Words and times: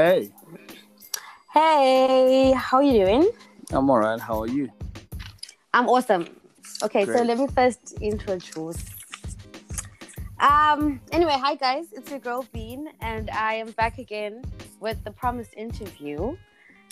Hey, 0.00 0.32
Hey, 1.52 2.52
how 2.56 2.78
are 2.78 2.82
you 2.82 3.04
doing? 3.04 3.30
I'm 3.70 3.90
alright. 3.90 4.18
How 4.18 4.40
are 4.40 4.48
you? 4.48 4.70
I'm 5.74 5.90
awesome. 5.90 6.26
Okay, 6.82 7.04
so 7.04 7.22
let 7.22 7.36
me 7.36 7.46
first 7.48 7.98
introduce. 8.00 8.82
Um. 10.38 11.02
Anyway, 11.12 11.36
hi 11.36 11.54
guys, 11.54 11.92
it's 11.92 12.10
your 12.10 12.18
girl 12.18 12.46
Bean, 12.50 12.88
and 13.02 13.28
I 13.28 13.52
am 13.56 13.72
back 13.72 13.98
again 13.98 14.42
with 14.80 15.04
the 15.04 15.10
promised 15.10 15.52
interview. 15.54 16.34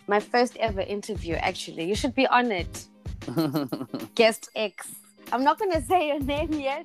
My 0.07 0.21
first 0.21 0.59
ever 0.59 0.83
interview, 0.83 1.37
actually. 1.37 1.85
You 1.89 1.95
should 1.95 2.15
be 2.15 2.27
on 2.27 2.53
it. 2.53 2.89
Guest 4.17 4.51
X. 4.55 4.87
I'm 5.33 5.43
not 5.43 5.59
gonna 5.59 5.81
say 5.81 6.09
your 6.09 6.21
name 6.21 6.53
yet 6.53 6.85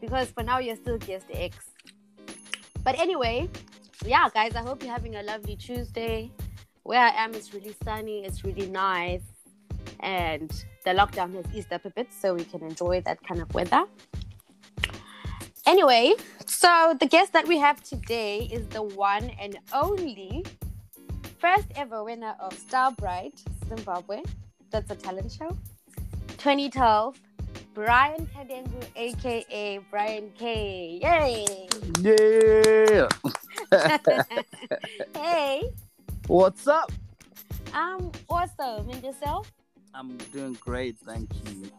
because 0.00 0.30
for 0.30 0.42
now 0.42 0.60
you're 0.60 0.76
still 0.76 0.96
Guest 0.96 1.26
X. 1.30 1.58
But 2.82 2.98
anyway, 2.98 3.50
yeah, 4.04 4.28
guys, 4.32 4.54
I 4.56 4.62
hope 4.62 4.82
you're 4.82 4.92
having 4.92 5.16
a 5.16 5.22
lovely 5.22 5.56
Tuesday. 5.56 6.30
Where 6.82 7.00
I 7.00 7.10
am, 7.24 7.34
it's 7.34 7.54
really 7.54 7.74
sunny, 7.82 8.24
it's 8.24 8.44
really 8.44 8.68
nice, 8.68 9.22
and 10.00 10.50
the 10.84 10.90
lockdown 10.90 11.34
has 11.34 11.46
eased 11.54 11.72
up 11.72 11.84
a 11.86 11.90
bit, 11.90 12.12
so 12.12 12.34
we 12.34 12.44
can 12.44 12.62
enjoy 12.62 13.00
that 13.02 13.18
kind 13.26 13.40
of 13.40 13.52
weather. 13.54 13.84
Anyway, 15.66 16.14
so 16.44 16.94
the 17.00 17.06
guest 17.06 17.32
that 17.32 17.48
we 17.48 17.58
have 17.58 17.82
today 17.82 18.48
is 18.52 18.66
the 18.68 18.82
one 18.82 19.30
and 19.40 19.58
only 19.72 20.44
first 21.38 21.68
ever 21.74 22.04
winner 22.04 22.34
of 22.38 22.52
Star 22.52 22.92
Bright 22.92 23.42
Zimbabwe. 23.68 24.22
That's 24.70 24.90
a 24.90 24.94
talent 24.94 25.32
show. 25.32 25.56
2012, 26.36 27.18
Brian 27.72 28.26
Kadengu, 28.26 28.84
aka 28.94 29.78
Brian 29.90 30.30
K. 30.36 31.00
Yay! 31.02 31.68
yeah. 32.00 33.08
hey, 35.14 35.62
What's 36.26 36.66
up? 36.66 36.90
I'm 37.74 38.10
awesome. 38.30 38.88
And 38.88 39.02
yourself? 39.02 39.52
I'm 39.92 40.16
doing 40.32 40.54
great, 40.54 40.96
thank 40.98 41.28
you. 41.46 41.70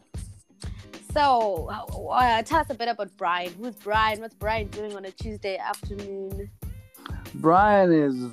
So, 1.13 1.67
uh, 1.71 2.43
tell 2.43 2.59
us 2.59 2.69
a 2.69 2.75
bit 2.75 2.87
about 2.89 3.09
Brian. 3.17 3.53
Who's 3.53 3.75
Brian? 3.75 4.21
What's 4.21 4.35
Brian 4.35 4.67
doing 4.67 4.95
on 4.95 5.05
a 5.05 5.11
Tuesday 5.11 5.57
afternoon? 5.57 6.51
Brian 7.35 7.91
is 7.91 8.29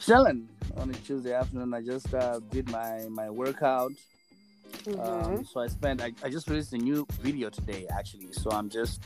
chilling 0.00 0.48
on 0.76 0.88
a 0.90 0.94
Tuesday 0.94 1.34
afternoon. 1.34 1.74
I 1.74 1.82
just 1.82 2.14
uh, 2.14 2.40
did 2.50 2.70
my 2.70 3.06
my 3.10 3.28
workout. 3.28 3.92
Mhm. 4.84 5.26
Um, 5.38 5.44
so 5.44 5.60
I 5.60 5.66
spent. 5.66 6.00
I, 6.00 6.12
I 6.24 6.30
just 6.30 6.48
released 6.48 6.72
a 6.72 6.78
new 6.78 7.06
video 7.20 7.50
today, 7.50 7.86
actually. 7.90 8.32
So 8.32 8.50
I'm 8.50 8.70
just 8.70 9.02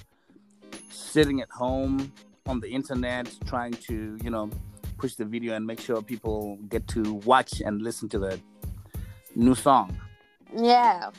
sitting 0.91 1.41
at 1.41 1.51
home 1.51 2.13
on 2.47 2.61
the 2.61 2.69
internet, 2.69 3.35
trying 3.47 3.73
to 3.73 4.19
you 4.23 4.31
know 4.31 4.51
push 4.99 5.15
the 5.15 5.25
video 5.25 5.55
and 5.55 5.67
make 5.67 5.81
sure 5.81 6.01
people 6.03 6.57
get 6.69 6.87
to 6.89 7.15
watch 7.27 7.61
and 7.61 7.83
listen 7.83 8.09
to 8.11 8.19
the 8.19 8.39
new 9.35 9.55
song. 9.55 9.97
yeah, 10.57 11.11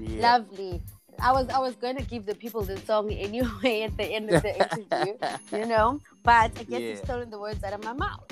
Yeah. 0.00 0.22
lovely. 0.32 0.82
I 1.18 1.32
was 1.32 1.48
I 1.48 1.58
was 1.58 1.74
going 1.76 1.96
to 1.96 2.02
give 2.02 2.26
the 2.26 2.34
people 2.34 2.62
the 2.62 2.76
song 2.78 3.10
anyway 3.12 3.82
at 3.82 3.96
the 3.96 4.04
end 4.04 4.30
of 4.30 4.42
the 4.42 4.54
interview, 4.56 5.14
you 5.52 5.66
know, 5.72 6.00
but 6.22 6.50
I 6.58 6.64
guess 6.64 6.68
you've 6.68 6.82
Yeah. 6.98 7.04
stolen 7.04 7.30
the 7.30 7.38
words 7.38 7.62
out 7.64 7.72
of 7.72 7.84
my 7.84 7.92
mouth. 7.92 8.24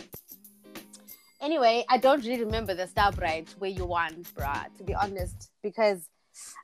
Anyway, 1.40 1.84
I 1.90 1.98
don't 1.98 2.24
really 2.24 2.42
remember 2.44 2.74
the 2.74 2.86
Star 2.86 3.12
Bright 3.12 3.54
where 3.58 3.70
you 3.70 3.84
won, 3.84 4.24
bruh, 4.34 4.64
to 4.78 4.82
be 4.82 4.94
honest, 4.94 5.50
because 5.62 6.08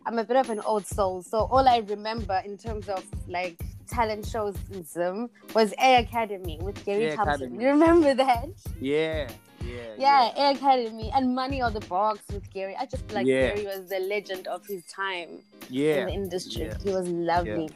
I'm 0.06 0.18
a 0.18 0.24
bit 0.24 0.36
of 0.38 0.48
an 0.48 0.60
old 0.60 0.86
soul. 0.86 1.22
So 1.22 1.38
all 1.50 1.68
I 1.68 1.78
remember 1.78 2.40
in 2.44 2.56
terms 2.56 2.88
of 2.88 3.04
like 3.28 3.60
talent 3.90 4.26
shows 4.26 4.54
in 4.72 4.84
Zim 4.84 5.28
was 5.54 5.72
A 5.80 5.96
Academy 6.04 6.58
with 6.62 6.84
Gary 6.84 7.06
A 7.08 7.16
Thompson. 7.16 7.34
Academy. 7.34 7.64
You 7.64 7.70
remember 7.70 8.14
that? 8.14 8.48
Yeah, 8.80 9.28
yeah, 9.66 9.94
Yeah, 9.98 10.32
A 10.36 10.54
Academy 10.54 11.10
and 11.14 11.34
Money 11.34 11.60
on 11.60 11.72
the 11.74 11.80
Box 11.80 12.20
with 12.32 12.50
Gary. 12.52 12.74
I 12.78 12.86
just 12.86 13.10
like 13.12 13.26
Yeah. 13.26 13.54
Gary 13.54 13.66
was 13.66 13.88
the 13.88 14.00
legend 14.00 14.46
of 14.46 14.64
his 14.66 14.82
time 14.84 15.42
yeah. 15.68 15.96
in 16.00 16.06
the 16.06 16.12
industry. 16.12 16.64
yeah. 16.66 16.76
He 16.82 16.90
was 16.90 17.08
lovely. 17.08 17.68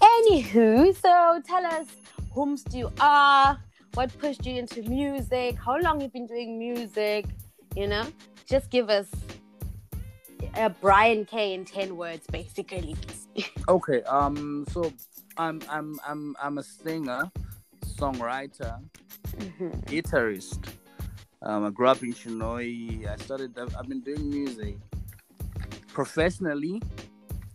Anywho, 0.00 0.94
so 0.96 1.40
tell 1.46 1.64
us 1.66 1.86
whom 2.32 2.56
you 2.72 2.90
are, 3.00 3.58
what 3.94 4.16
pushed 4.18 4.44
you 4.46 4.58
into 4.58 4.82
music, 4.82 5.56
how 5.64 5.78
long 5.78 6.00
you've 6.00 6.12
been 6.12 6.26
doing 6.26 6.58
music, 6.58 7.26
you 7.76 7.86
know? 7.86 8.04
Just 8.46 8.70
give 8.70 8.90
us 8.90 9.08
a 10.54 10.70
Brian 10.70 11.24
K 11.24 11.54
in 11.54 11.64
10 11.64 11.96
words, 11.96 12.26
basically. 12.30 12.96
Okay, 13.68 14.02
um, 14.02 14.66
so 14.70 14.92
I'm 15.38 15.60
I'm 15.70 15.98
I'm 16.06 16.36
I'm 16.40 16.58
a 16.58 16.62
singer, 16.62 17.30
songwriter, 17.96 18.78
Mhm. 19.38 19.84
guitarist. 19.86 20.68
Um, 21.40 21.64
I 21.64 21.70
grew 21.70 21.88
up 21.88 22.02
in 22.02 22.12
Chinhoyi. 22.12 23.08
I 23.08 23.16
started. 23.16 23.58
I've, 23.58 23.74
I've 23.76 23.88
been 23.88 24.00
doing 24.02 24.28
music 24.30 24.76
professionally 25.88 26.82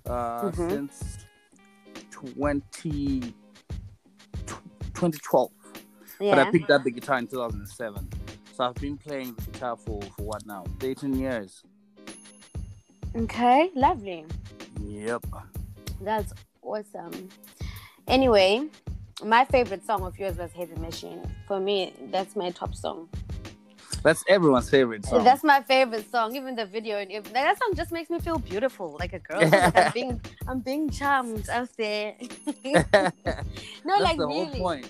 uh, 0.07 0.50
Mhm. 0.50 0.69
since 0.69 1.28
20, 2.09 3.34
2012. 4.94 5.51
But 6.19 6.40
I 6.40 6.46
picked 6.51 6.72
up 6.72 6.84
the 6.84 6.91
guitar 6.91 7.19
in 7.19 7.28
2007. 7.28 8.09
So 8.56 8.63
I've 8.66 8.73
been 8.75 8.97
playing 8.97 9.35
the 9.35 9.51
guitar 9.51 9.78
for 9.78 10.01
for 10.17 10.23
what 10.23 10.46
now? 10.46 10.66
18 10.81 11.13
years. 11.13 11.63
Okay, 13.16 13.72
lovely. 13.75 14.25
Yep. 14.81 15.25
That's 16.02 16.34
awesome. 16.62 17.30
Anyway, 18.08 18.68
my 19.24 19.46
favorite 19.46 19.86
song 19.86 20.03
of 20.03 20.18
yours 20.18 20.38
was 20.38 20.52
Heavy 20.52 20.75
Machine. 20.75 21.22
For 21.47 21.59
me, 21.59 21.94
that's 22.12 22.36
my 22.36 22.52
top 22.52 22.75
song. 22.75 23.09
That's 24.03 24.24
everyone's 24.30 24.70
favorite 24.70 25.06
song. 25.06 25.24
That's 25.24 25.44
my 25.44 25.62
favorite 25.62 26.09
song. 26.09 26.36
Even 26.36 26.56
the 26.56 26.66
video 26.66 26.97
and 27.00 27.12
everything. 27.12 27.34
That 27.34 27.58
song 27.59 27.74
just 27.75 27.92
makes 27.92 28.09
me 28.09 28.20
feel 28.20 28.38
beautiful, 28.38 28.96
like 29.00 29.14
a 29.14 29.20
girl. 29.20 29.41
Like 29.41 29.76
I'm 29.76 29.91
being, 29.94 30.22
I'm 30.47 30.59
being 30.59 30.90
charmed 30.90 31.50
out 31.50 31.70
there. 31.78 32.16
no, 32.64 32.72
That's 32.94 33.14
like 33.86 34.18
the 34.18 34.28
really. 34.28 34.46
whole 34.46 34.52
point. 34.52 34.88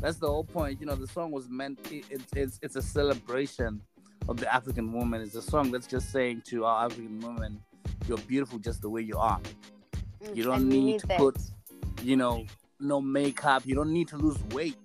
That's 0.00 0.16
the 0.18 0.28
whole 0.28 0.44
point. 0.44 0.80
You 0.80 0.86
know, 0.86 0.94
the 0.94 1.08
song 1.08 1.30
was 1.30 1.48
meant. 1.48 1.78
It, 1.90 2.04
it's 2.08 2.32
it's 2.34 2.58
it's 2.62 2.76
a 2.76 2.82
celebration 2.82 3.82
of 4.28 4.36
the 4.36 4.52
African 4.52 4.92
woman. 4.92 5.20
It's 5.22 5.34
a 5.34 5.42
song 5.42 5.70
that's 5.70 5.86
just 5.86 6.12
saying 6.12 6.42
to 6.46 6.64
our 6.64 6.84
African 6.86 7.20
women, 7.20 7.60
"You're 8.06 8.18
beautiful 8.18 8.58
just 8.58 8.82
the 8.82 8.90
way 8.90 9.02
you 9.02 9.16
are. 9.18 9.40
Mm, 10.22 10.36
You 10.36 10.44
don't 10.44 10.68
we 10.68 10.80
need 10.80 11.00
to 11.00 11.06
that. 11.08 11.18
put, 11.18 11.36
you 12.02 12.16
know, 12.16 12.44
no 12.78 13.00
makeup. 13.00 13.62
You 13.64 13.74
don't 13.74 13.92
need 13.92 14.08
to 14.08 14.16
lose 14.16 14.38
weight. 14.50 14.76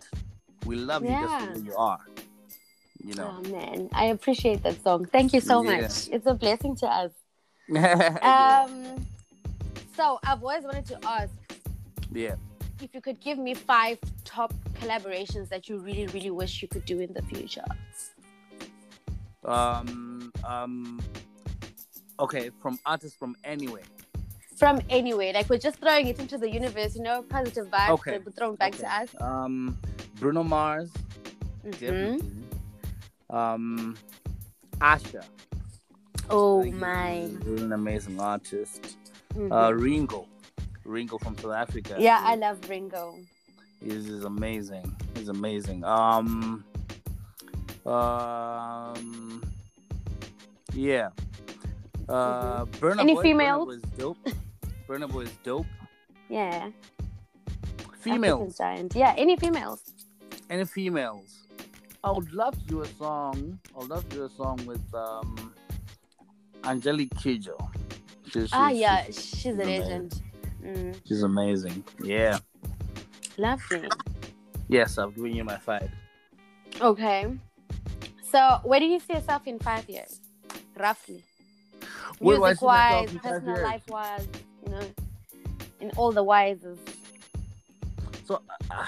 We 0.66 0.76
love 0.78 1.04
you 1.04 1.10
just 1.10 1.46
the 1.46 1.54
way 1.60 1.66
you 1.66 1.76
are. 1.76 2.00
You 3.04 3.16
know." 3.16 3.36
Oh 3.38 3.50
man, 3.50 3.90
I 3.94 4.06
appreciate 4.06 4.64
that 4.64 4.82
song. 4.82 5.06
Thank 5.06 5.34
you 5.34 5.42
so 5.42 5.62
Yeah. 5.62 5.82
much. 5.82 6.08
It's 6.10 6.26
a 6.26 6.34
blessing 6.34 6.76
to 6.78 6.88
us. 6.88 7.12
Um, 8.22 9.06
so 9.96 10.20
I've 10.24 10.42
always 10.42 10.64
wanted 10.64 10.86
to 10.88 10.98
ask 11.08 11.32
yeah. 12.12 12.36
if 12.82 12.94
you 12.94 13.00
could 13.02 13.20
give 13.22 13.38
me 13.38 13.54
five 13.54 13.98
top 14.26 14.54
collaborations 14.82 15.48
that 15.50 15.70
you 15.70 15.78
really, 15.78 16.08
really 16.08 16.32
wish 16.32 16.62
you 16.62 16.68
could 16.68 16.84
do 16.86 17.00
in 17.00 17.14
the 17.14 17.22
future. 17.24 17.64
Um. 19.46 20.32
Um. 20.48 21.02
Okay, 22.20 22.52
from 22.62 22.80
artists 22.86 23.18
from 23.18 23.36
anywhere. 23.44 23.84
From 24.56 24.80
anywhere, 24.90 25.34
like 25.34 25.50
we're 25.50 25.58
just 25.58 25.80
throwing 25.80 26.08
it 26.08 26.20
into 26.20 26.38
the 26.38 26.50
universe, 26.50 26.96
you 26.96 27.02
know, 27.02 27.24
positive 27.24 27.68
vibes, 27.68 27.90
Okay. 27.90 28.20
but 28.20 28.36
thrown 28.36 28.56
back 28.56 28.74
to 28.78 28.94
us. 28.94 29.10
Um, 29.20 29.78
Bruno 30.20 30.44
Mars, 30.44 30.92
mm-hmm. 30.92 31.72
definitely. 31.72 32.30
Um, 33.30 33.98
Asha. 34.78 35.24
Oh 36.30 36.64
my. 36.64 37.30
he's 37.46 37.62
an 37.62 37.74
amazing 37.74 38.20
artist. 38.20 38.96
Mhm. 39.36 39.52
Uh, 39.52 39.74
Ringo. 39.74 40.28
Ringo 40.86 41.18
from 41.18 41.38
South 41.38 41.54
Africa. 41.54 41.96
yeah, 42.00 42.22
I 42.24 42.36
love 42.36 42.60
Ringo. 42.70 43.16
He's, 43.84 44.06
he's 44.06 44.24
amazing. 44.24 44.96
He's 45.16 45.30
amazing. 45.30 45.84
Um, 45.84 46.64
um, 47.86 49.13
yeah. 50.74 51.10
Uh, 52.10 52.66
Burna. 52.66 53.02
Any 53.02 53.16
Boy, 53.16 53.22
females? 53.24 53.68
Burna 53.68 53.68
Boy 53.68 53.74
is 53.74 53.98
dope. 53.98 54.18
Burna 54.88 55.12
Boy 55.12 55.22
is 55.22 55.32
dope. 55.44 55.66
Yeah. 56.30 56.70
Females. 58.00 58.60
Yeah, 58.94 59.14
any 59.18 59.38
females. 59.38 59.82
Any 60.50 60.66
females? 60.66 61.40
I 62.04 62.12
would 62.12 62.34
love 62.34 62.54
to 62.60 62.66
do 62.66 62.82
a 62.82 62.88
song. 62.98 63.60
I 63.74 63.80
would 63.80 63.90
love 63.90 64.08
to 64.10 64.16
do 64.18 64.24
a 64.26 64.30
song 64.30 64.60
with 64.66 64.84
um, 64.94 65.54
Angelique 66.66 67.14
Kidjo. 67.16 67.56
She's, 68.30 68.50
ah, 68.52 68.68
she's- 68.70 68.80
yeah, 68.80 69.04
she's- 69.06 69.36
she's 69.38 69.54
a 69.54 69.64
legend. 69.64 70.22
Mm, 70.62 70.96
She's 71.08 71.24
amazing. 71.24 71.84
Yeah. 72.04 72.40
lovely. 73.38 73.88
Yes, 74.70 74.98
I'm 74.98 75.12
giving 75.12 75.36
you 75.36 75.44
my 75.44 75.58
five. 75.58 75.90
Okay. 76.82 77.38
So, 78.32 78.60
where 78.64 78.80
do 78.80 78.86
you 78.86 79.00
see 79.00 79.14
yourself 79.14 79.44
in 79.46 79.60
five 79.60 79.88
years, 79.90 80.20
roughly? 80.80 81.24
Where 82.20 82.38
do 82.38 82.44
I 82.44 82.48
Music 82.50 82.62
wise, 82.62 83.14
personal 83.22 83.56
years? 83.56 83.64
life 83.64 83.88
wise, 83.90 84.28
you 84.66 84.72
know, 84.72 84.82
in 85.80 85.92
all 85.98 86.12
the 86.12 86.24
wises. 86.24 86.78
So, 88.26 88.42
uh, 88.72 88.86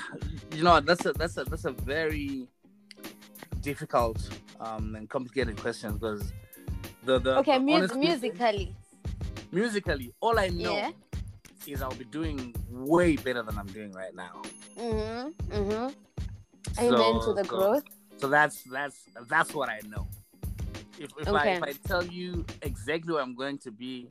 you 0.53 0.63
know, 0.63 0.79
that's 0.79 1.05
a 1.05 1.13
that's 1.13 1.37
a 1.37 1.43
that's 1.43 1.65
a 1.65 1.71
very 1.71 2.47
difficult 3.61 4.17
um, 4.59 4.95
and 4.95 5.09
complicated 5.09 5.57
question 5.57 5.93
because 5.93 6.31
the 7.03 7.19
the 7.19 7.37
Okay, 7.39 7.53
the 7.57 7.59
mu- 7.59 7.87
musically. 7.97 8.73
musically, 9.51 10.13
all 10.21 10.39
I 10.39 10.47
know 10.49 10.73
Yeah. 10.73 10.91
is 11.67 11.81
I'll 11.81 11.91
be 11.95 12.05
doing 12.05 12.55
way 12.69 13.17
better 13.17 13.41
than 13.43 13.57
I'm 13.57 13.67
doing 13.67 13.91
right 13.91 14.15
now. 14.15 14.41
Mm-hmm. 14.77 15.53
Mm-hmm. 15.53 16.79
Amen 16.79 17.13
to 17.25 17.33
the 17.33 17.43
so- 17.43 17.49
growth. 17.49 17.83
So 18.17 18.29
that's 18.29 18.63
that's 18.63 19.03
that's 19.27 19.53
what 19.53 19.67
I 19.67 19.81
know. 19.89 20.07
If 20.99 21.11
if 21.19 21.27
I 21.27 21.47
if 21.47 21.63
I 21.63 21.73
tell 21.87 22.03
you 22.05 22.45
exactly 22.61 23.13
where 23.13 23.21
I'm 23.21 23.35
going 23.35 23.57
to 23.59 23.71
be, 23.71 24.07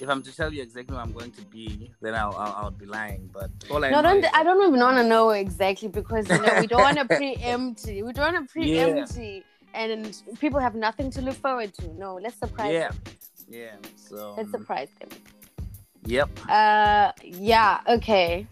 if 0.00 0.08
I'm 0.08 0.22
to 0.22 0.34
tell 0.34 0.52
you 0.52 0.62
exactly 0.62 0.94
where 0.94 1.04
I'm 1.04 1.12
going 1.12 1.30
to 1.32 1.42
be, 1.42 1.92
then 2.00 2.14
I'll 2.14 2.34
I'll, 2.36 2.52
I'll 2.64 2.70
be 2.70 2.86
lying. 2.86 3.30
But 3.32 3.50
all 3.70 3.84
I 3.84 3.90
No, 3.90 4.00
know 4.00 4.08
don't. 4.10 4.24
is 4.24 4.30
I 4.34 4.42
don't 4.42 4.66
even 4.68 4.80
want 4.80 4.96
to 4.98 5.04
know 5.08 5.30
exactly 5.30 5.88
because 5.88 6.28
you 6.28 6.40
know 6.40 6.54
we 6.60 6.66
don't 6.66 6.82
want 6.82 6.98
to 6.98 7.04
preempt. 7.16 7.86
We 7.86 8.00
don't 8.12 8.34
want 8.34 8.48
to 8.48 8.60
Yeah. 8.60 9.04
preempt, 9.06 9.18
and 9.74 10.22
people 10.40 10.60
have 10.60 10.74
nothing 10.74 11.10
to 11.12 11.22
look 11.22 11.36
forward 11.36 11.72
to. 11.74 11.86
No, 11.98 12.14
let's 12.22 12.36
surprise 12.38 12.72
yeah, 12.72 12.88
them. 12.88 12.98
yeah. 13.48 13.76
So 13.96 14.34
Let's 14.36 14.50
surprise 14.50 14.88
them. 15.00 15.10
yep. 16.06 16.28
Uh, 16.48 17.12
yeah, 17.22 17.80
okay. 17.88 18.46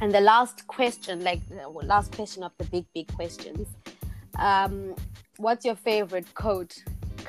And 0.00 0.12
the 0.12 0.20
last 0.20 0.66
question, 0.66 1.22
like 1.22 1.40
the 1.48 1.68
last 1.68 2.12
question 2.12 2.42
of 2.42 2.52
the 2.58 2.64
big, 2.64 2.84
big 2.94 3.06
questions. 3.14 3.68
Um, 4.38 4.94
what's 5.36 5.64
your 5.64 5.76
favorite 5.76 6.32
code 6.34 6.74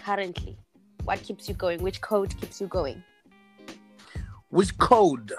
currently? 0.06 0.58
What 1.04 1.22
keeps 1.24 1.48
you 1.50 1.56
going? 1.56 1.82
Which 1.82 2.00
code 2.02 2.32
keeps 2.40 2.62
you 2.62 2.68
going? 2.68 3.04
Which 4.50 4.78
code 4.78 5.34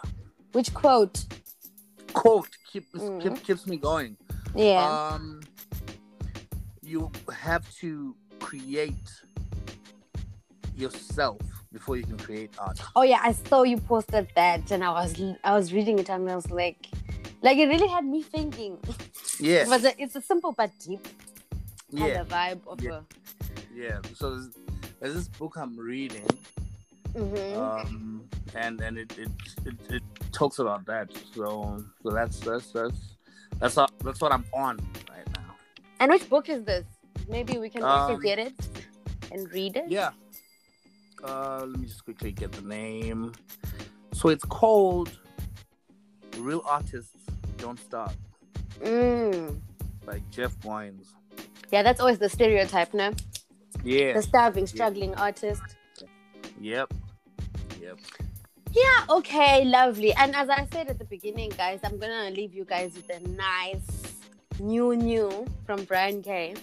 Which 0.53 0.73
quote? 0.75 1.25
Quote 2.13 2.49
keeps 2.71 2.89
Mm. 3.01 3.23
keep, 3.23 3.35
keeps 3.47 3.67
me 3.67 3.77
going? 3.77 4.17
Yeah. 4.55 4.85
Um, 5.13 5.41
you 6.83 7.11
have 7.47 7.65
to 7.83 8.15
create 8.41 9.09
yourself 10.75 11.41
before 11.73 11.97
you 11.97 12.05
can 12.05 12.19
create 12.19 12.51
art. 12.59 12.79
oh 12.97 13.03
yeah, 13.03 13.21
I 13.23 13.33
saw 13.33 13.63
you 13.65 13.79
posted 13.79 14.29
that, 14.35 14.71
and 14.71 14.83
I 14.85 14.91
was 15.01 15.11
I 15.45 15.53
was 15.59 15.73
reading 15.77 15.99
it, 15.99 16.09
and 16.09 16.31
I 16.31 16.37
was 16.37 16.51
like, 16.51 16.81
like 17.43 17.59
it 17.59 17.69
really 17.69 17.89
had 17.97 18.05
me 18.05 18.23
thinking. 18.23 18.79
Yeah, 19.39 19.65
It 19.65 19.69
was 19.69 19.85
a, 19.85 19.93
it's 20.03 20.17
a 20.17 20.23
simple 20.23 20.53
but 20.61 20.71
deep 20.87 21.07
yeah, 21.91 22.21
of 22.21 22.29
vibe 22.29 22.61
of 22.67 22.83
Yeah. 22.83 23.01
yeah. 23.75 23.99
So 24.15 24.31
there's, 24.35 24.49
there's 25.01 25.15
this 25.15 25.29
book 25.29 25.57
I'm 25.57 25.77
reading, 25.77 26.27
a. 27.15 27.19
Mhm. 27.19 27.57
um, 27.57 28.29
and 28.55 28.81
and 28.81 28.99
it 28.99 29.17
it, 29.19 29.31
it 29.65 29.75
it 29.91 30.03
talks 30.33 30.59
about 30.59 30.85
that. 30.87 31.09
So 31.35 31.83
so 32.03 32.11
that's 32.11 32.41
that's 32.41 32.71
that's 32.73 33.17
that's 33.59 33.77
what, 33.77 33.91
that's 34.05 34.21
what 34.21 34.33
I'm 34.33 34.45
on 34.53 34.77
right 35.11 35.27
now. 35.37 35.55
and 36.01 36.11
which 36.11 36.29
book 36.29 36.49
is 36.49 36.65
this? 36.65 36.85
Maybe 37.29 37.59
we 37.59 37.71
can 37.71 37.83
also 37.83 38.15
Um, 38.15 38.21
get 38.21 38.39
it 38.39 38.55
and 39.33 39.51
read 39.53 39.77
it. 39.77 39.89
Yeah. 39.89 40.11
Uh, 41.25 41.65
let 41.67 41.81
me 41.81 41.87
just 41.87 42.05
quickly 42.05 42.31
get 42.33 42.53
the 42.53 42.63
name. 42.63 43.33
So 44.13 44.29
it's 44.29 44.45
called 44.45 45.11
"Real 46.39 46.63
Artists 46.67 47.17
Don't 47.57 47.79
Starve" 47.81 48.17
Mm. 48.81 49.59
by 50.05 50.23
Jeff 50.31 50.55
Goins. 50.61 51.15
Yeah, 51.71 51.83
that's 51.83 52.01
always 52.01 52.19
the 52.19 52.29
stereotype, 52.29 52.95
no? 52.95 53.13
Yeah. 53.85 54.15
The 54.15 54.23
starving, 54.23 54.67
struggling 54.67 55.15
artist. 55.15 55.63
Yep. 56.61 56.93
Yep. 57.81 57.99
Yeah, 58.73 59.05
okay, 59.09 59.65
lovely. 59.65 60.13
And 60.15 60.35
as 60.35 60.49
I 60.49 60.67
said 60.73 60.89
at 60.89 60.99
the 60.99 61.05
beginning, 61.05 61.51
guys, 61.57 61.81
I'm 61.83 61.99
gonna 61.99 62.31
leave 62.31 62.55
you 62.55 62.65
guys 62.65 62.95
with 62.95 63.09
a 63.11 63.21
nice 63.29 64.17
new 64.61 64.97
new 64.97 65.47
from 65.65 65.85
Brian 65.85 66.23
K. 66.23 66.55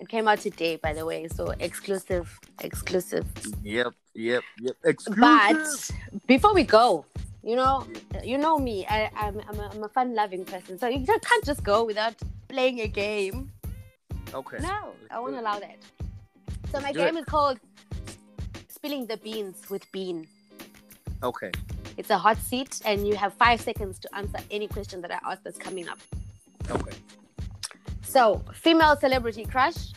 It 0.00 0.08
came 0.08 0.26
out 0.28 0.40
today, 0.40 0.76
by 0.76 0.92
the 0.94 1.04
way, 1.04 1.28
so 1.28 1.52
exclusive, 1.60 2.40
exclusive. 2.62 3.26
Yep. 3.62 3.92
Yep. 4.14 4.42
Yep. 4.60 4.76
Exclusive. 4.84 5.96
But 6.12 6.26
before 6.26 6.54
we 6.54 6.64
go, 6.64 7.04
you 7.42 7.54
know, 7.54 7.86
you 8.24 8.38
know 8.38 8.58
me. 8.58 8.86
I, 8.88 9.10
I'm, 9.14 9.40
I'm, 9.46 9.60
a, 9.60 9.70
I'm 9.74 9.84
a 9.84 9.88
fun-loving 9.88 10.46
person, 10.46 10.78
so 10.78 10.88
you 10.88 11.04
can't 11.04 11.44
just 11.44 11.62
go 11.62 11.84
without 11.84 12.14
playing 12.48 12.80
a 12.80 12.88
game. 12.88 13.52
Okay. 14.34 14.58
No, 14.60 14.92
I 15.10 15.18
won't 15.20 15.36
allow 15.36 15.58
that. 15.58 15.76
So 16.72 16.80
my 16.80 16.92
Do 16.92 16.98
game 17.00 17.16
it. 17.16 17.20
is 17.20 17.24
called 17.26 17.58
Spilling 18.68 19.06
the 19.06 19.16
Beans 19.16 19.68
with 19.70 19.90
Bean. 19.92 20.26
Okay. 21.22 21.50
It's 21.96 22.10
a 22.10 22.18
hot 22.18 22.38
seat, 22.38 22.80
and 22.84 23.06
you 23.06 23.14
have 23.16 23.34
five 23.34 23.60
seconds 23.60 23.98
to 24.00 24.14
answer 24.14 24.38
any 24.50 24.68
question 24.68 25.00
that 25.02 25.10
I 25.12 25.18
ask 25.30 25.42
that's 25.42 25.58
coming 25.58 25.88
up. 25.88 25.98
Okay. 26.70 26.96
So, 28.02 28.42
female 28.54 28.96
celebrity 28.96 29.44
crush 29.44 29.92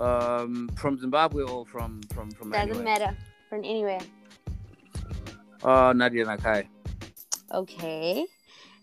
Um, 0.00 0.68
from 0.76 0.98
Zimbabwe 0.98 1.42
or 1.44 1.64
from 1.66 2.00
from 2.14 2.30
from 2.32 2.50
doesn't 2.50 2.70
anywhere? 2.70 2.84
matter 2.84 3.16
from 3.48 3.60
anywhere. 3.64 4.00
Uh, 5.62 5.92
Nadia 5.94 6.24
Nakai. 6.26 6.66
Okay. 7.52 8.26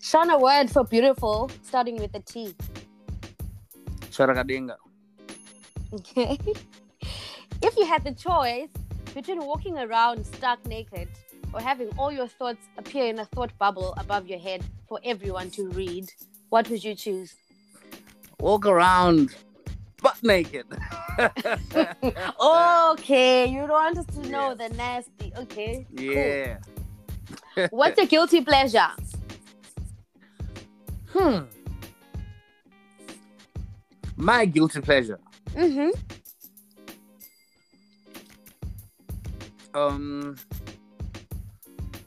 Shun 0.01 0.29
a 0.29 0.37
word 0.39 0.69
for 0.71 0.83
beautiful, 0.85 1.49
starting 1.63 1.97
with 1.97 2.15
a 2.15 2.19
T. 2.21 2.55
Okay. 5.93 6.37
if 7.61 7.75
you 7.77 7.85
had 7.85 8.03
the 8.03 8.13
choice 8.13 8.69
between 9.13 9.39
walking 9.45 9.77
around 9.77 10.25
stark 10.25 10.65
naked 10.65 11.07
or 11.53 11.59
having 11.61 11.89
all 11.97 12.11
your 12.11 12.27
thoughts 12.27 12.65
appear 12.77 13.05
in 13.07 13.19
a 13.19 13.25
thought 13.25 13.51
bubble 13.59 13.93
above 13.97 14.27
your 14.27 14.39
head 14.39 14.63
for 14.87 14.99
everyone 15.03 15.49
to 15.51 15.69
read, 15.69 16.09
what 16.49 16.69
would 16.69 16.83
you 16.83 16.95
choose? 16.95 17.35
Walk 18.39 18.65
around 18.65 19.35
butt 20.01 20.17
naked. 20.23 20.65
Okay, 22.41 23.45
you 23.47 23.59
don't 23.61 23.69
want 23.69 23.97
us 23.97 24.05
to 24.15 24.21
know 24.29 24.49
Yeah. 24.49 24.67
the 24.67 24.75
nasty. 24.75 25.33
Okay. 25.37 25.85
yeah. 25.91 26.57
Cool. 27.55 27.67
What's 27.71 27.99
a 27.99 28.05
guilty 28.05 28.41
pleasure? 28.41 28.87
Hmm. 31.09 31.39
My 34.21 34.45
guilty 34.45 34.81
pleasure. 34.81 35.19
Mm-hmm. 35.55 35.89
Um. 39.73 40.35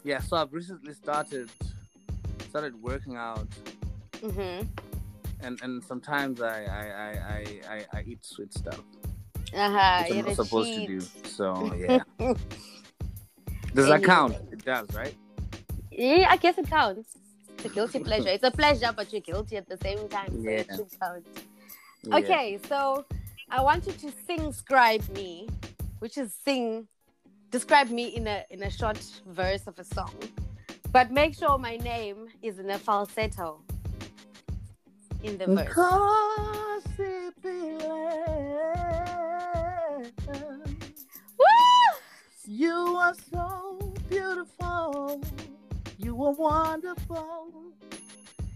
Yeah, 0.04 0.20
so 0.20 0.36
I've 0.36 0.52
recently 0.52 0.92
started 0.94 1.50
started 2.50 2.80
working 2.80 3.16
out, 3.16 3.48
Mm-hmm. 4.22 4.66
and 5.44 5.60
and 5.62 5.82
sometimes 5.82 6.40
I 6.40 6.62
I 6.64 6.84
I 6.86 7.10
I, 7.36 7.40
I, 7.74 7.98
I 7.98 8.02
eat 8.06 8.24
sweet 8.24 8.52
stuff, 8.54 8.80
Uh-huh. 9.52 10.04
I'm 10.06 10.24
not 10.24 10.36
supposed 10.36 10.68
cheat. 10.72 10.86
to 10.88 10.98
do. 11.00 11.28
So 11.28 11.74
yeah. 11.78 11.98
Does 13.74 13.88
that 13.88 14.04
count? 14.04 14.36
It 14.52 14.64
does, 14.64 14.86
right? 14.94 15.14
Yeah, 15.90 16.28
I 16.30 16.36
guess 16.36 16.58
it 16.58 16.68
counts. 16.68 17.16
It's 17.54 17.64
a 17.64 17.68
guilty 17.70 17.98
pleasure. 17.98 18.28
It's 18.28 18.44
a 18.44 18.50
pleasure, 18.52 18.92
but 18.94 19.10
you're 19.12 19.20
guilty 19.22 19.56
at 19.56 19.68
the 19.68 19.78
same 19.78 20.06
time. 20.08 20.28
So 20.30 20.48
it 20.48 20.66
Yeah. 20.70 20.76
should 20.76 21.00
count. 21.00 21.26
Yeah. 22.06 22.16
Okay, 22.16 22.58
so 22.68 23.04
I 23.50 23.62
want 23.62 23.86
you 23.86 23.92
to 23.92 24.12
sing 24.26 24.52
scribe 24.52 25.08
me, 25.10 25.48
which 26.00 26.18
is 26.18 26.34
sing 26.44 26.86
describe 27.50 27.88
me 27.88 28.08
in 28.08 28.26
a 28.26 28.44
in 28.50 28.62
a 28.62 28.70
short 28.70 28.98
verse 29.26 29.66
of 29.66 29.78
a 29.78 29.84
song. 29.84 30.14
But 30.92 31.10
make 31.10 31.34
sure 31.34 31.58
my 31.58 31.76
name 31.76 32.28
is 32.42 32.58
in 32.58 32.70
a 32.70 32.78
falsetto 32.78 33.60
in 35.22 35.38
the 35.38 35.46
verse. 35.46 35.74
Woo! 41.38 41.46
You 42.46 42.96
are 43.04 43.14
so 43.32 43.94
beautiful. 44.08 45.20
You 45.98 46.22
are 46.24 46.32
wonderful. 46.32 47.73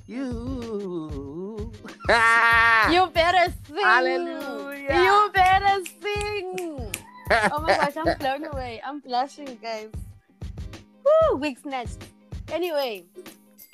You. 0.08 1.70
You 2.90 3.06
better 3.12 3.52
sing. 3.66 3.76
Hallelujah. 3.84 4.94
You 5.04 5.30
better 5.32 5.84
sing. 6.02 6.92
Oh 7.52 7.60
my 7.60 7.76
gosh, 7.76 7.94
I'm 7.94 8.16
blown 8.18 8.44
away. 8.46 8.80
I'm 8.82 9.00
blushing, 9.00 9.58
guys. 9.62 9.90
Woo, 11.04 11.36
wig 11.36 11.58
snatched. 11.58 11.98
Anyway, 12.50 13.04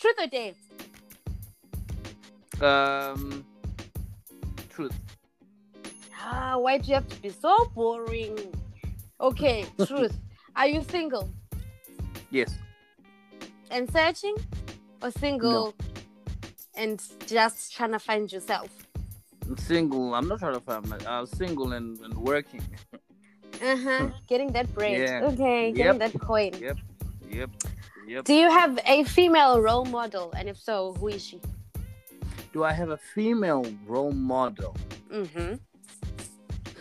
truth 0.00 0.16
or 0.18 0.26
dare? 0.26 0.54
um. 2.60 3.44
Truth. 4.70 4.98
Ah, 6.20 6.56
why 6.58 6.78
do 6.78 6.88
you 6.88 6.94
have 6.94 7.06
to 7.08 7.16
be 7.22 7.30
so 7.30 7.54
boring? 7.76 8.36
Okay, 9.20 9.66
truth. 9.86 10.18
Are 10.56 10.66
you 10.66 10.82
single 10.90 11.30
Yes. 12.30 12.56
and 13.70 13.88
searching, 13.92 14.34
or 15.00 15.12
single 15.12 15.74
and 16.76 17.02
just 17.26 17.72
trying 17.74 17.92
to 17.92 17.98
find 17.98 18.30
yourself? 18.32 18.68
I'm 19.46 19.56
single. 19.58 20.14
I'm 20.14 20.26
not 20.28 20.38
trying 20.38 20.54
to 20.54 20.60
find 20.60 20.88
my. 20.88 20.98
I'm 21.06 21.26
single 21.26 21.72
and, 21.72 21.98
and 22.00 22.14
working. 22.16 22.62
Uh 23.62 23.76
huh. 23.76 24.08
Getting 24.28 24.52
that 24.52 24.72
bread. 24.74 24.98
Yeah. 25.00 25.24
Okay, 25.32 25.72
getting 25.72 26.00
Yep. 26.00 26.12
that 26.12 26.20
coin. 26.20 26.52
Yep. 26.60 26.78
Yep. 27.30 27.50
Yep. 28.06 28.24
Do 28.24 28.34
you 28.34 28.50
have 28.50 28.78
a 28.86 29.04
female 29.04 29.60
role 29.60 29.84
model, 29.84 30.32
and 30.36 30.48
if 30.48 30.58
so, 30.58 30.94
who 30.94 31.08
is 31.08 31.24
she? 31.24 31.40
Do 32.52 32.64
I 32.64 32.72
have 32.72 32.90
a 32.90 32.96
female 33.14 33.64
role 33.86 34.12
model? 34.12 34.76
Mm-hmm. 35.10 35.54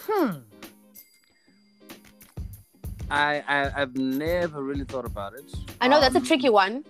Hmm. 0.08 0.32
I, 3.10 3.44
I 3.48 3.82
I've 3.82 3.96
never 3.96 4.64
really 4.64 4.86
thought 4.86 5.06
about 5.06 5.34
it. 5.34 5.46
I 5.82 5.88
know 5.88 6.00
that's 6.00 6.16
a 6.16 6.20
Um, 6.20 6.26
tricky 6.26 6.50
one 6.50 6.84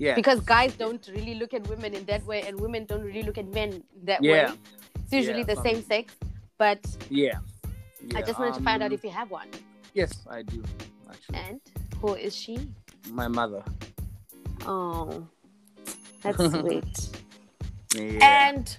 Yeah. 0.00 0.14
because 0.14 0.40
guys 0.40 0.72
don't 0.74 1.06
really 1.14 1.34
look 1.34 1.52
at 1.52 1.68
women 1.68 1.92
in 1.94 2.04
that 2.06 2.24
way, 2.24 2.40
and 2.46 2.58
women 2.58 2.86
don't 2.86 3.02
really 3.04 3.22
look 3.22 3.36
at 3.38 3.46
men 3.52 3.84
that 4.04 4.22
Yeah. 4.22 4.32
way. 4.32 4.58
It's 5.04 5.12
usually 5.12 5.44
Yeah, 5.44 5.54
the 5.54 5.62
same 5.62 5.84
sex, 5.84 6.14
but 6.56 6.80
yeah. 7.10 7.38
I 8.16 8.22
just 8.22 8.38
wanted 8.38 8.54
to 8.54 8.62
find 8.62 8.82
out 8.82 8.92
um, 8.92 8.98
if 8.98 9.04
you 9.04 9.10
have 9.10 9.30
one. 9.30 9.48
Yes, 9.92 10.12
I 10.28 10.40
do. 10.42 10.62
Actually, 11.10 11.38
And 11.38 11.60
who 12.00 12.14
is 12.14 12.34
she? 12.34 12.56
my 13.10 13.28
mother. 13.28 13.62
Oh, 14.66 15.26
that's 16.22 16.38
sweet. 16.60 16.98
Yeah. 17.94 18.48
And 18.48 18.76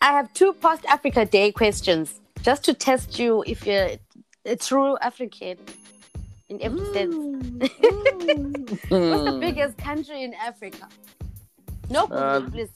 I 0.00 0.12
have 0.12 0.32
two 0.34 0.52
post 0.54 0.84
Africa 0.86 1.24
Day 1.26 1.52
questions 1.52 2.20
just 2.42 2.64
to 2.64 2.74
test 2.74 3.18
you 3.18 3.44
if 3.46 3.66
you're 3.66 3.90
a 4.46 4.56
true 4.56 4.96
African 4.98 5.58
in 6.50 6.60
every 6.60 6.84
sense. 6.92 7.14
What's 8.90 9.24
the 9.24 9.38
biggest 9.40 9.78
country 9.78 10.24
in 10.24 10.34
Africa? 10.34 10.88
No, 11.88 12.04
Uh, 12.06 12.48
please. 12.50 12.70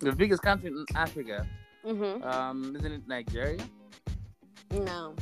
The 0.00 0.12
biggest 0.12 0.42
country 0.42 0.68
in 0.68 0.84
Africa. 0.96 1.46
Mm-hmm. 1.86 2.24
Um, 2.24 2.74
isn't 2.76 2.92
it 2.92 3.06
Nigeria? 3.06 3.60
No, 4.70 5.14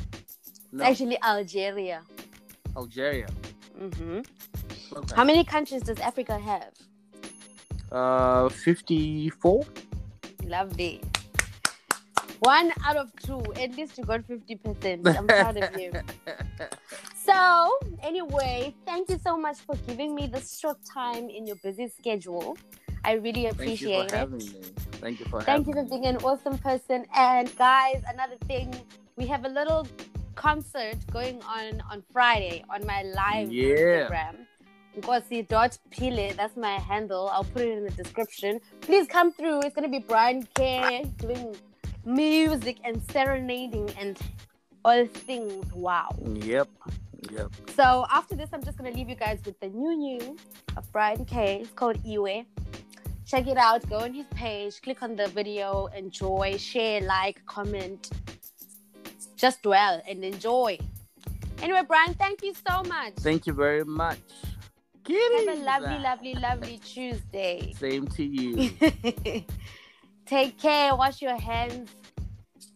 it's 0.71 0.81
actually 0.81 1.21
Algeria. 1.21 2.01
Algeria. 2.75 3.27
Mm-hmm. 3.79 4.19
Okay. 4.95 5.15
How 5.15 5.23
many 5.23 5.43
countries 5.43 5.83
does 5.83 5.99
Africa 5.99 6.39
have? 6.39 6.71
Uh, 7.91 8.49
fifty-four. 8.49 9.63
Lovely. 10.45 11.01
One 12.39 12.71
out 12.85 12.97
of 12.97 13.11
two. 13.23 13.39
At 13.61 13.75
least 13.77 13.97
you 13.97 14.03
got 14.03 14.27
50%. 14.27 15.07
I'm 15.17 15.27
proud 15.27 15.55
of 15.57 15.79
you. 15.79 15.91
So, 17.25 17.77
anyway, 18.01 18.75
thank 18.85 19.09
you 19.09 19.17
so 19.23 19.37
much 19.37 19.57
for 19.59 19.75
giving 19.87 20.13
me 20.13 20.27
this 20.27 20.59
short 20.59 20.77
time 20.83 21.29
in 21.29 21.47
your 21.47 21.55
busy 21.57 21.87
schedule. 21.87 22.57
I 23.05 23.13
really 23.13 23.47
appreciate 23.47 24.11
it. 24.11 24.11
Thank 24.11 24.11
you 24.11 24.11
for 24.11 24.15
it. 24.15 24.19
having 24.19 24.37
me. 24.37 24.61
Thank 25.03 25.19
you 25.19 25.25
for 25.25 25.41
Thank 25.41 25.67
you 25.67 25.73
for 25.73 25.83
being 25.83 26.05
an 26.05 26.17
awesome 26.17 26.57
person. 26.57 27.05
And 27.15 27.55
guys, 27.57 28.01
another 28.07 28.35
thing, 28.47 28.73
we 29.15 29.25
have 29.27 29.45
a 29.45 29.49
little 29.49 29.87
concert 30.35 30.97
going 31.11 31.41
on 31.43 31.81
on 31.89 32.03
Friday 32.11 32.63
on 32.69 32.85
my 32.85 33.03
live 33.03 33.51
Yeah. 33.51 34.09
Instagram. 34.09 34.35
Ngosi.pile, 34.99 36.33
that's 36.35 36.55
my 36.55 36.75
handle. 36.79 37.29
I'll 37.29 37.43
put 37.43 37.63
it 37.63 37.77
in 37.77 37.83
the 37.83 37.91
description. 37.91 38.59
Please 38.81 39.07
come 39.07 39.31
through. 39.31 39.61
It's 39.61 39.75
gonna 39.75 39.89
be 39.89 39.99
Brian 39.99 40.47
K 40.55 41.05
doing 41.17 41.55
music 42.05 42.77
and 42.83 43.01
serenading 43.11 43.89
and 43.97 44.19
all 44.85 45.05
things. 45.07 45.65
Wow. 45.73 46.15
Yep. 46.23 46.69
Yep. 47.31 47.51
So 47.75 48.05
after 48.11 48.35
this, 48.35 48.49
I'm 48.53 48.63
just 48.63 48.77
gonna 48.77 48.91
leave 48.91 49.09
you 49.09 49.15
guys 49.15 49.39
with 49.45 49.59
the 49.59 49.69
new 49.69 49.95
new 49.95 50.37
of 50.77 50.91
Brian 50.91 51.25
K. 51.25 51.61
It's 51.61 51.71
called 51.71 51.97
Iwe. 52.03 52.45
Check 53.25 53.47
it 53.47 53.57
out. 53.57 53.87
Go 53.89 53.99
on 53.99 54.13
his 54.13 54.27
page. 54.27 54.81
Click 54.81 55.01
on 55.01 55.15
the 55.15 55.27
video. 55.27 55.87
Enjoy. 55.95 56.57
Share. 56.57 57.01
Like. 57.01 57.45
Comment. 57.45 58.09
Just 59.37 59.61
dwell 59.63 60.01
and 60.07 60.23
enjoy. 60.23 60.77
Anyway, 61.61 61.81
Brian, 61.87 62.13
thank 62.15 62.43
you 62.43 62.53
so 62.67 62.83
much. 62.83 63.13
Thank 63.19 63.47
you 63.47 63.53
very 63.53 63.85
much. 63.85 64.19
Have 65.07 65.47
a 65.47 65.61
lovely, 65.63 65.99
lovely, 65.99 66.33
lovely 66.35 66.77
Tuesday. 66.77 67.73
Same 67.77 68.07
to 68.07 68.23
you. 68.23 68.71
Take 70.25 70.57
care. 70.57 70.95
Wash 70.95 71.21
your 71.21 71.37
hands. 71.37 71.89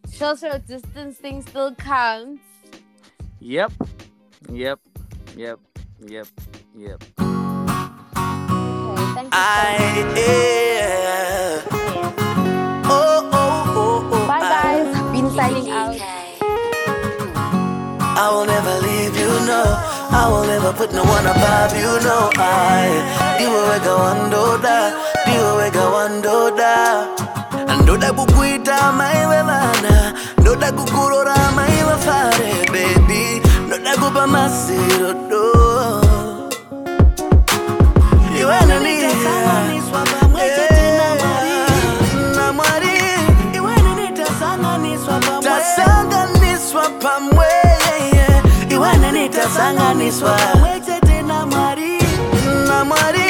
Social 0.08 0.60
distancing 0.60 1.42
still 1.42 1.74
counts. 1.75 2.44
yep. 3.39 3.72
Yep. 4.51 4.79
Yep. 5.36 5.60
Yep. 6.08 6.27
Yep. 6.77 7.03
Okay, 7.17 7.27
thank 9.15 9.27
you 9.27 9.34
so 9.34 9.38
I, 9.38 9.77
much. 10.06 10.17
yeah. 10.17 11.63
Yeah. 11.77 12.06
Oh, 12.86 13.29
oh, 13.34 13.74
oh, 13.75 14.10
oh. 14.13 14.27
Bye, 14.27 14.39
guys. 14.39 14.88
Bean 15.12 15.29
signing 15.32 15.70
out. 15.72 15.96
I 18.20 18.29
will 18.34 18.46
never 18.46 18.75
leave 18.86 19.15
you, 19.17 19.29
no. 19.50 19.62
I 20.10 20.29
will 20.32 20.46
never 20.48 20.72
put 20.74 20.94
no 20.94 21.03
one 21.03 21.25
above 21.25 21.74
you, 21.75 21.91
no. 22.06 22.29
I 22.38 22.88
ndiwe 23.36 23.62
wega 23.70 23.96
wandoda, 23.96 24.94
ndiwe 25.27 25.51
wega 25.51 25.86
wandoda. 25.89 27.08
Ndoda 27.84 28.13
kukuita 28.13 28.91
maiwe 28.91 29.41
vana, 29.44 30.13
ndoda 30.38 30.72
kukurora 30.72 31.51
maiwe 31.56 31.98
fare, 31.98 32.53
baby. 32.72 32.87
Mungu 34.08 34.20
bama 34.20 34.50
sirodo 34.50 35.44
Tasanganiswa 45.44 46.90
pamwe 47.02 47.48
iwananitasanganiswa 48.72 50.40
tena 51.08 51.46
na 52.68 52.86
mwari 52.86 53.26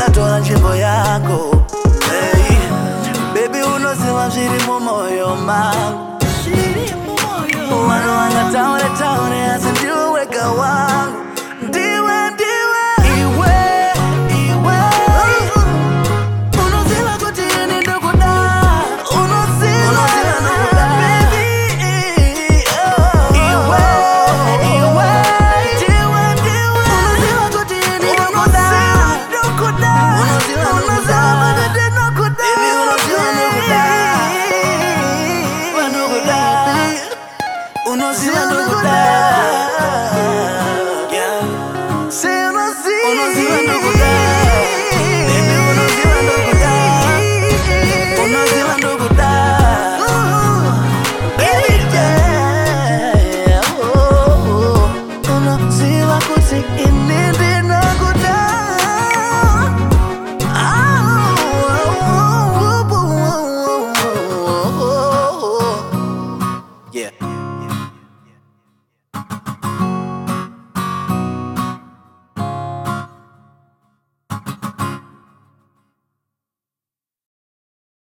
akatola 0.00 0.38
nzvimbo 0.38 0.74
yako. 0.74 1.64
Hey, 2.10 2.56
baby, 3.34 3.58
unoziva 3.76 4.28
zviri 4.28 4.64
mumoyo 4.66 5.36
mangu. 5.36 6.18
Vano 7.88 8.14
vangataure 8.14 8.90
taure 8.98 9.44
asi 9.44 9.66
ndiwe 9.66 10.10
wega 10.10 10.48
wangu 10.48 11.29